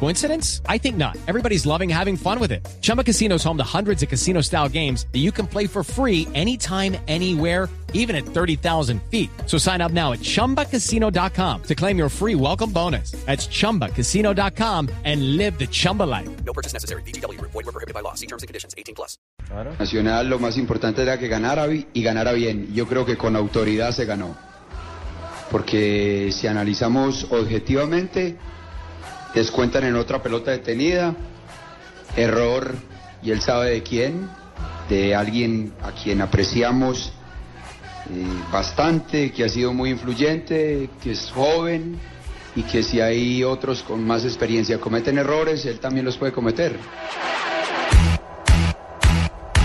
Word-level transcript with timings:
Coincidence? 0.00 0.60
I 0.68 0.76
think 0.78 0.96
not. 0.96 1.16
Everybody's 1.26 1.64
loving 1.66 1.88
having 1.88 2.16
fun 2.16 2.38
with 2.38 2.52
it. 2.52 2.66
Chumba 2.82 3.02
Casino 3.02 3.36
is 3.36 3.44
home 3.44 3.56
to 3.56 3.64
hundreds 3.64 4.02
of 4.02 4.08
casino 4.10 4.42
style 4.42 4.68
games 4.68 5.06
that 5.12 5.20
you 5.20 5.32
can 5.32 5.46
play 5.46 5.66
for 5.66 5.82
free 5.82 6.28
anytime, 6.34 6.96
anywhere, 7.08 7.68
even 7.94 8.14
at 8.14 8.24
30,000 8.26 9.00
feet. 9.10 9.30
So 9.46 9.56
sign 9.56 9.80
up 9.80 9.92
now 9.92 10.12
at 10.12 10.18
chumbacasino.com 10.20 11.62
to 11.62 11.74
claim 11.74 11.96
your 11.96 12.10
free 12.10 12.34
welcome 12.34 12.70
bonus. 12.70 13.12
That's 13.24 13.46
chumbacasino.com 13.48 14.90
and 15.04 15.36
live 15.38 15.58
the 15.58 15.66
Chumba 15.68 16.02
life. 16.02 16.28
No 16.44 16.52
purchase 16.52 16.74
necessary. 16.74 17.02
BGW. 17.02 17.40
Void 17.40 17.54
were 17.64 17.72
prohibited 17.72 17.94
by 17.94 18.00
law. 18.02 18.14
See 18.14 18.26
terms 18.26 18.42
and 18.42 18.48
conditions. 18.48 18.74
18 18.76 18.94
plus. 18.94 19.16
Nacional 19.78 20.28
lo 20.28 20.38
más 20.38 20.56
importante 20.58 21.02
era 21.02 21.18
que 21.18 21.28
ganara 21.28 21.66
bi- 21.66 21.86
y 21.94 22.02
ganara 22.02 22.32
bien. 22.32 22.74
Yo 22.74 22.86
creo 22.86 23.06
que 23.06 23.16
con 23.16 23.36
autoridad 23.36 23.92
se 23.92 24.04
ganó. 24.04 24.34
Porque 25.50 26.30
si 26.32 26.46
analizamos 26.48 27.28
objetivamente, 27.30 28.36
descuentan 29.34 29.84
en 29.84 29.96
otra 29.96 30.22
pelota 30.22 30.50
detenida, 30.50 31.14
error, 32.16 32.74
y 33.22 33.30
él 33.30 33.40
sabe 33.40 33.70
de 33.70 33.82
quién, 33.82 34.28
de 34.88 35.14
alguien 35.14 35.72
a 35.82 35.92
quien 35.92 36.20
apreciamos 36.20 37.12
eh, 38.10 38.26
bastante, 38.52 39.32
que 39.32 39.44
ha 39.44 39.48
sido 39.48 39.72
muy 39.72 39.90
influyente, 39.90 40.90
que 41.02 41.12
es 41.12 41.30
joven 41.30 41.98
y 42.54 42.62
que 42.62 42.82
si 42.82 43.00
hay 43.00 43.42
otros 43.42 43.82
con 43.82 44.06
más 44.06 44.24
experiencia 44.24 44.78
cometen 44.78 45.18
errores, 45.18 45.64
él 45.64 45.80
también 45.80 46.04
los 46.04 46.16
puede 46.16 46.32
cometer. 46.32 46.76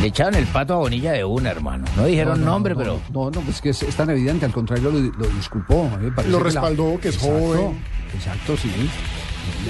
Le 0.00 0.06
echaron 0.06 0.34
el 0.34 0.46
pato 0.46 0.74
a 0.74 0.76
Bonilla 0.78 1.12
de 1.12 1.24
una, 1.24 1.50
hermano. 1.50 1.84
No 1.96 2.06
dijeron 2.06 2.42
nombre, 2.42 2.72
no, 2.74 2.78
pero... 2.78 3.00
No, 3.12 3.30
no, 3.30 3.40
pues 3.42 3.56
es 3.56 3.60
que 3.60 3.68
es, 3.70 3.82
es 3.82 3.94
tan 3.96 4.08
evidente, 4.08 4.46
al 4.46 4.52
contrario 4.52 4.90
lo, 4.90 4.98
lo 4.98 5.26
disculpó. 5.34 5.88
parece 6.16 6.30
Lo 6.32 6.38
que 6.38 6.44
la- 6.44 6.50
respaldó, 6.50 6.98
que 7.00 7.08
es 7.08 7.18
joven. 7.18 7.78
Exacto, 8.14 8.56
sí. 8.56 8.70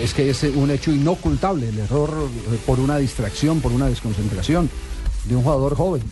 Es 0.00 0.14
que 0.14 0.30
es 0.30 0.42
un 0.44 0.70
hecho 0.70 0.92
inocultable, 0.92 1.68
el 1.68 1.78
error 1.80 2.10
eh, 2.52 2.58
por 2.64 2.78
una 2.78 2.96
distracción, 2.98 3.60
por 3.60 3.72
una 3.72 3.86
desconcentración 3.88 4.70
de 5.24 5.34
un 5.36 5.42
jugador 5.42 5.74
joven, 5.74 6.02
eh, 6.02 6.05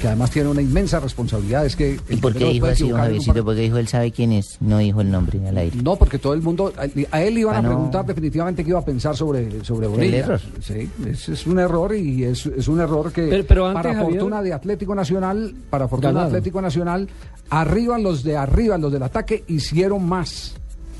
que 0.00 0.06
además 0.08 0.30
tiene 0.30 0.48
una 0.48 0.62
inmensa 0.62 1.00
responsabilidad. 1.00 1.64
Es 1.66 1.76
que 1.76 1.98
¿Y 2.08 2.14
el 2.14 2.20
por 2.20 2.34
qué 2.34 2.44
dijo 2.46 2.66
así, 2.66 2.88
don 2.88 2.98
Javiercito? 3.00 3.44
Porque 3.44 3.60
dijo 3.62 3.76
él 3.78 3.88
sabe 3.88 4.10
quién 4.12 4.32
es. 4.32 4.56
No 4.60 4.78
dijo 4.78 5.00
el 5.00 5.10
nombre 5.10 5.46
al 5.48 5.56
aire. 5.56 5.76
No, 5.82 5.96
porque 5.96 6.18
todo 6.18 6.34
el 6.34 6.42
mundo, 6.42 6.72
a, 6.76 7.16
a 7.16 7.22
él 7.22 7.38
iban 7.38 7.54
Ah, 7.56 7.58
a 7.58 7.62
no. 7.62 7.68
preguntar 7.68 8.06
definitivamente 8.06 8.62
qué 8.64 8.70
iba 8.70 8.78
a 8.78 8.84
pensar 8.84 9.16
sobre, 9.16 9.64
sobre 9.64 9.86
Bonilla. 9.86 10.18
error. 10.18 10.40
Sí, 10.60 10.88
es, 11.06 11.28
es 11.28 11.46
un 11.46 11.58
error 11.58 11.94
y 11.94 12.24
es, 12.24 12.46
es 12.46 12.68
un 12.68 12.80
error 12.80 13.12
que 13.12 13.22
Pero- 13.28 13.44
pero 13.46 13.66
antes, 13.66 13.82
para 13.82 13.94
Javier- 13.94 14.18
fortuna 14.20 14.42
de 14.42 14.52
Atlético 14.52 14.94
Nacional, 14.94 15.54
para 15.70 15.88
fortuna 15.88 16.20
de. 16.20 16.26
Atlético 16.26 16.60
Nacional, 16.62 17.08
arriba 17.50 17.98
los 17.98 18.22
de 18.24 18.36
arriba, 18.36 18.78
los 18.78 18.92
del 18.92 19.02
ataque, 19.02 19.44
hicieron 19.48 20.06
más. 20.06 20.54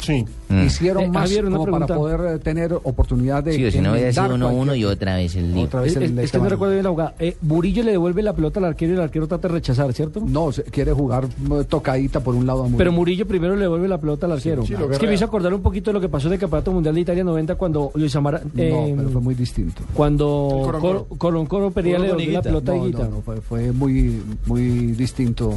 Sí. 0.04 0.24
Hicieron 0.64 1.04
Eh, 1.04 1.08
más 1.08 1.22
Javier, 1.24 1.44
como 1.50 1.66
para 1.66 1.86
poder 1.86 2.36
eh, 2.36 2.38
tener 2.38 2.72
oportunidad 2.74 3.42
de 3.42 3.54
Sí, 3.54 3.64
o 3.64 3.70
si 3.70 3.80
no 3.80 3.92
hubiera 3.92 4.12
sido 4.12 4.26
enmendar 4.26 4.52
1-1 4.52 4.76
y 4.78 4.84
otra 4.84 5.16
vez 5.16 5.34
el. 5.36 5.56
Otra 5.56 5.80
vez 5.80 5.90
Es, 5.90 5.96
el- 5.96 6.18
es- 6.18 6.24
es 6.26 6.32
que 6.32 6.38
no 6.38 6.48
recuerdo 6.48 6.72
bien 6.74 6.84
la 6.84 6.90
jugada. 6.90 7.14
Eh, 7.18 7.36
Murillo 7.42 7.82
le 7.82 7.92
devuelve 7.92 8.22
la 8.22 8.32
pelota 8.34 8.60
al 8.60 8.66
arquero 8.66 8.92
y 8.92 8.96
el 8.96 9.02
arquero 9.02 9.26
trata 9.26 9.48
de 9.48 9.54
rechazar, 9.54 9.92
¿cierto? 9.92 10.22
No, 10.24 10.52
se- 10.52 10.62
quiere 10.64 10.92
jugar 10.92 11.24
eh, 11.24 11.64
tocadita 11.68 12.20
por 12.20 12.34
un 12.34 12.46
lado 12.46 12.60
a 12.60 12.62
Murillo. 12.64 12.78
Pero 12.78 12.92
Murillo 12.92 13.26
primero 13.26 13.54
le 13.56 13.62
devuelve 13.62 13.88
la 13.88 13.98
pelota 13.98 14.26
al 14.26 14.32
arquero. 14.32 14.64
sí, 14.64 14.74
es 14.74 14.98
que 14.98 15.06
me 15.06 15.14
hizo 15.14 15.24
acordar 15.24 15.52
un 15.54 15.62
poquito 15.62 15.90
de 15.90 15.94
lo 15.94 16.00
que 16.00 16.08
pasó 16.08 16.28
en 16.28 16.34
el 16.34 16.38
Campeonato 16.38 16.72
Mundial 16.72 16.94
de 16.94 17.00
Italia 17.00 17.24
90 17.24 17.54
cuando 17.56 17.90
Luis 17.94 18.14
Amara... 18.16 18.40
No, 18.52 18.62
eh, 18.62 18.94
pero 18.96 19.08
fue 19.10 19.20
muy 19.20 19.34
distinto. 19.34 19.82
Cuando 19.94 20.50
El 20.58 20.62
Coro 20.66 20.78
Coro- 20.80 21.06
Colón 21.18 21.46
Coro 21.46 21.70
Perea 21.70 21.98
le 21.98 22.06
devolvió 22.08 22.32
la 22.32 22.42
pelota 22.42 22.72
a 22.72 22.74
No, 22.76 22.82
Higuita. 22.84 23.04
no, 23.04 23.10
no, 23.16 23.20
fue, 23.22 23.40
fue 23.40 23.72
muy, 23.72 24.22
muy 24.46 24.62
distinto. 24.92 25.54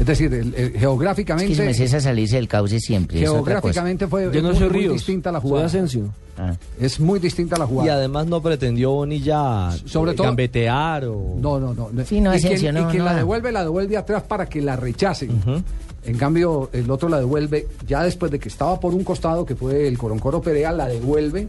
Es 0.00 0.06
decir, 0.06 0.32
el- 0.34 0.54
el- 0.54 0.54
Es 0.54 0.72
que 0.72 0.78
geográficamente... 0.80 1.54
se 1.54 1.64
me 1.64 1.74
cesa 1.74 2.00
salirse 2.00 2.36
del 2.36 2.48
cauce 2.48 2.80
siempre. 2.80 3.22
Es 3.22 3.28
otra 3.28 3.60
cosa. 3.60 3.74
Geográficamente 3.74 4.06
fue 4.08 4.30
Yo 4.32 4.40
no 4.42 4.48
muy, 4.48 4.56
soy 4.58 4.70
muy 4.70 4.78
Ríos, 4.80 4.94
distinta 4.94 5.30
la 5.30 5.40
soy 5.40 5.48
jugada. 5.50 5.66
Asensio. 5.66 6.10
Ah. 6.38 6.54
Es 6.80 6.98
muy 6.98 7.20
distinta 7.20 7.56
la 7.58 7.66
Y 7.66 7.68
jugada. 7.68 7.94
además 7.94 8.26
no 8.26 8.40
pretendió 8.42 8.92
Bonilla 8.92 9.70
Sobre 9.84 10.14
todo- 10.14 10.26
gambetear 10.28 11.04
o... 11.04 11.36
No, 11.38 11.60
no, 11.60 11.74
no. 11.74 11.90
Sí, 12.06 12.20
no, 12.20 12.32
y 12.32 12.38
Asensio, 12.38 12.58
quien, 12.70 12.74
no, 12.76 12.80
y 12.88 12.90
quien 12.92 12.98
no. 13.00 13.04
la 13.10 13.14
devuelve, 13.14 13.52
la 13.52 13.62
devuelve 13.62 13.96
atrás 13.98 14.22
para 14.22 14.46
que 14.46 14.62
la 14.62 14.74
rechacen. 14.76 15.30
En 16.06 16.16
cambio, 16.16 16.70
el 16.72 16.90
otro 16.90 17.10
la 17.10 17.18
devuelve, 17.18 17.68
ya 17.86 18.02
después 18.02 18.32
de 18.32 18.38
que 18.38 18.48
estaba 18.48 18.80
por 18.80 18.94
un 18.94 19.04
costado, 19.04 19.44
que 19.44 19.54
fue 19.54 19.86
el 19.86 19.98
Coroncoro 19.98 20.40
Perea, 20.40 20.72
la 20.72 20.86
devuelve 20.88 21.46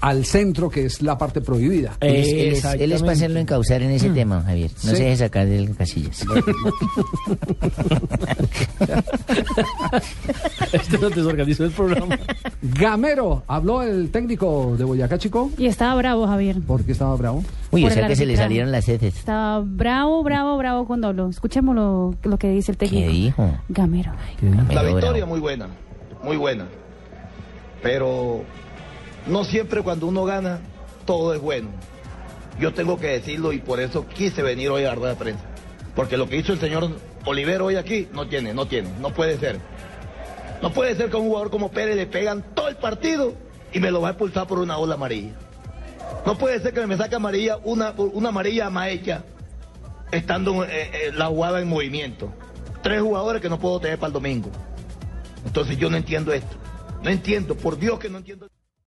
al 0.00 0.24
centro, 0.24 0.70
que 0.70 0.86
es 0.86 1.02
la 1.02 1.16
parte 1.18 1.40
prohibida. 1.40 1.96
Él 2.00 2.16
es- 2.16 2.28
él 2.28 2.38
es, 2.52 2.64
él 2.80 2.92
es 2.92 3.00
para 3.02 3.12
hacerlo 3.12 3.38
encauzar 3.40 3.82
en 3.82 3.90
ese 3.90 4.10
tema, 4.10 4.42
Javier. 4.42 4.70
No 4.84 4.90
Sí. 4.90 4.96
se 4.96 5.02
deje 5.04 5.16
sacar 5.16 5.46
del 5.46 5.74
casillas. 5.76 6.24
Este 10.72 10.98
no 10.98 11.08
desorganizó 11.10 11.64
el 11.64 11.70
programa. 11.70 12.18
Gamero, 12.62 13.42
habló 13.46 13.82
el 13.82 14.10
técnico 14.10 14.74
de 14.76 14.84
Boyacá, 14.84 15.18
chico, 15.18 15.50
Y 15.58 15.66
estaba 15.66 15.94
bravo, 15.96 16.26
Javier. 16.26 16.56
porque 16.66 16.92
estaba 16.92 17.14
bravo. 17.16 17.42
Uy, 17.70 17.82
o 17.82 17.86
Por 17.86 17.92
sea 17.92 18.02
el 18.02 18.08
que 18.08 18.16
se 18.16 18.26
le 18.26 18.36
salieron 18.36 18.70
las 18.72 18.88
heces. 18.88 19.16
Estaba 19.16 19.60
bravo, 19.64 20.22
bravo, 20.22 20.56
bravo 20.56 20.86
cuando 20.86 21.08
habló. 21.08 21.28
Escuchemos 21.28 21.74
lo, 21.74 22.14
lo 22.22 22.38
que 22.38 22.50
dice 22.50 22.72
el 22.72 22.78
técnico. 22.78 23.06
¿Qué 23.06 23.12
dijo? 23.12 23.50
Gamero. 23.68 24.12
Gamero, 24.40 24.72
La 24.74 24.82
victoria 24.82 25.10
bravo. 25.12 25.26
muy 25.26 25.40
buena, 25.40 25.68
muy 26.22 26.36
buena. 26.36 26.66
Pero 27.82 28.42
no 29.26 29.44
siempre 29.44 29.82
cuando 29.82 30.06
uno 30.06 30.24
gana, 30.24 30.60
todo 31.04 31.34
es 31.34 31.40
bueno. 31.40 31.68
Yo 32.58 32.74
tengo 32.74 32.98
que 32.98 33.08
decirlo 33.08 33.52
y 33.52 33.58
por 33.58 33.80
eso 33.80 34.06
quise 34.08 34.42
venir 34.42 34.70
hoy 34.70 34.84
a 34.84 34.88
la 34.88 34.94
rueda 34.94 35.14
de 35.14 35.18
prensa. 35.18 35.44
Porque 35.94 36.16
lo 36.16 36.28
que 36.28 36.36
hizo 36.36 36.52
el 36.52 36.60
señor 36.60 36.90
Olivero 37.24 37.66
hoy 37.66 37.76
aquí, 37.76 38.08
no 38.12 38.28
tiene, 38.28 38.54
no 38.54 38.66
tiene, 38.66 38.90
no 39.00 39.10
puede 39.10 39.38
ser. 39.38 39.58
No 40.62 40.72
puede 40.72 40.96
ser 40.96 41.10
que 41.10 41.16
a 41.16 41.20
un 41.20 41.28
jugador 41.28 41.50
como 41.50 41.70
Pérez 41.70 41.96
le 41.96 42.06
pegan 42.06 42.44
todo 42.54 42.68
el 42.68 42.76
partido 42.76 43.34
y 43.72 43.80
me 43.80 43.90
lo 43.90 44.00
va 44.00 44.08
a 44.08 44.10
expulsar 44.12 44.46
por 44.46 44.58
una 44.58 44.78
ola 44.78 44.94
amarilla. 44.94 45.32
No 46.26 46.36
puede 46.36 46.60
ser 46.60 46.72
que 46.72 46.86
me 46.86 46.96
saque 46.96 47.14
amarilla, 47.14 47.58
una, 47.64 47.92
una 47.92 48.30
amarilla 48.30 48.70
más 48.70 48.88
estando 50.10 50.64
eh, 50.64 50.68
eh, 50.70 51.12
la 51.14 51.26
jugada 51.26 51.60
en 51.60 51.68
movimiento. 51.68 52.32
Tres 52.82 53.02
jugadores 53.02 53.42
que 53.42 53.48
no 53.48 53.58
puedo 53.58 53.80
tener 53.80 53.98
para 53.98 54.08
el 54.08 54.12
domingo. 54.14 54.50
Entonces 55.44 55.76
yo 55.78 55.90
no 55.90 55.96
entiendo 55.96 56.32
esto. 56.32 56.56
No 57.02 57.10
entiendo, 57.10 57.54
por 57.54 57.78
Dios 57.78 57.98
que 57.98 58.08
no 58.08 58.18
entiendo. 58.18 58.48